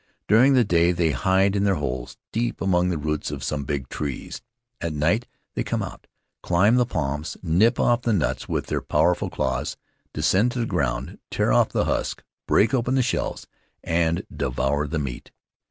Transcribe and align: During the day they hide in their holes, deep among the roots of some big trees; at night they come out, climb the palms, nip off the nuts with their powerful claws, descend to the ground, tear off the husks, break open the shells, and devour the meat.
During 0.27 0.55
the 0.55 0.63
day 0.63 0.91
they 0.93 1.11
hide 1.11 1.55
in 1.55 1.63
their 1.63 1.75
holes, 1.75 2.17
deep 2.31 2.59
among 2.59 2.89
the 2.89 2.97
roots 2.97 3.29
of 3.29 3.43
some 3.43 3.65
big 3.65 3.87
trees; 3.87 4.41
at 4.81 4.93
night 4.93 5.27
they 5.53 5.63
come 5.63 5.83
out, 5.83 6.07
climb 6.41 6.77
the 6.77 6.87
palms, 6.87 7.37
nip 7.43 7.79
off 7.79 8.01
the 8.01 8.11
nuts 8.11 8.49
with 8.49 8.65
their 8.65 8.81
powerful 8.81 9.29
claws, 9.29 9.77
descend 10.11 10.53
to 10.53 10.59
the 10.59 10.65
ground, 10.65 11.19
tear 11.29 11.53
off 11.53 11.69
the 11.69 11.85
husks, 11.85 12.23
break 12.47 12.73
open 12.73 12.95
the 12.95 13.03
shells, 13.03 13.45
and 13.83 14.25
devour 14.35 14.87
the 14.87 14.97
meat. 14.97 15.29